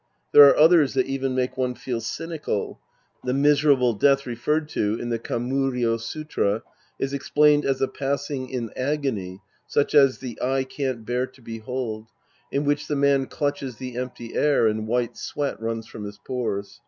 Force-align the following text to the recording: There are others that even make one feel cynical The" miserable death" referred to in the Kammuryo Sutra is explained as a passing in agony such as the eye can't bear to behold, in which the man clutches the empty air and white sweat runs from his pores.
There 0.31 0.49
are 0.49 0.57
others 0.57 0.95
that 0.95 1.05
even 1.05 1.35
make 1.35 1.57
one 1.57 1.75
feel 1.75 2.01
cynical 2.01 2.79
The" 3.23 3.33
miserable 3.45 3.93
death" 3.93 4.25
referred 4.25 4.67
to 4.69 4.95
in 4.99 5.09
the 5.09 5.19
Kammuryo 5.19 6.01
Sutra 6.01 6.63
is 6.97 7.13
explained 7.13 7.65
as 7.65 7.81
a 7.81 7.87
passing 7.87 8.49
in 8.49 8.71
agony 8.75 9.41
such 9.67 9.93
as 9.93 10.17
the 10.17 10.41
eye 10.41 10.63
can't 10.63 11.05
bear 11.05 11.27
to 11.27 11.41
behold, 11.43 12.07
in 12.51 12.65
which 12.65 12.87
the 12.87 12.95
man 12.95 13.27
clutches 13.27 13.75
the 13.75 13.95
empty 13.95 14.33
air 14.35 14.65
and 14.65 14.87
white 14.87 15.17
sweat 15.17 15.61
runs 15.61 15.85
from 15.85 16.05
his 16.05 16.17
pores. 16.17 16.79